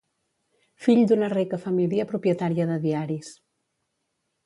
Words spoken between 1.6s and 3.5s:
família propietària de diaris.